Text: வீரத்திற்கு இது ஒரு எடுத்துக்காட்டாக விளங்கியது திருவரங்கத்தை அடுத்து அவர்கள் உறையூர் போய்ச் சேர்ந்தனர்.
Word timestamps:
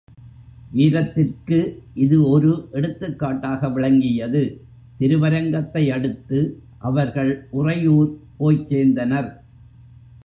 வீரத்திற்கு 0.71 1.59
இது 1.95 2.17
ஒரு 2.29 2.51
எடுத்துக்காட்டாக 2.71 3.69
விளங்கியது 3.69 4.41
திருவரங்கத்தை 4.97 5.83
அடுத்து 5.91 6.39
அவர்கள் 6.79 7.31
உறையூர் 7.51 8.11
போய்ச் 8.37 8.67
சேர்ந்தனர். 8.67 9.31